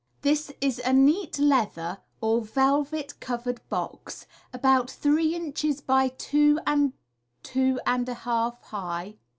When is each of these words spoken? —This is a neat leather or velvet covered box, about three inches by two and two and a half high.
—This 0.23 0.51
is 0.61 0.79
a 0.83 0.93
neat 0.93 1.37
leather 1.37 1.99
or 2.21 2.41
velvet 2.41 3.19
covered 3.19 3.61
box, 3.69 4.25
about 4.51 4.89
three 4.89 5.35
inches 5.35 5.79
by 5.79 6.07
two 6.07 6.59
and 6.65 6.93
two 7.43 7.79
and 7.85 8.09
a 8.09 8.15
half 8.15 8.63
high. 8.63 9.19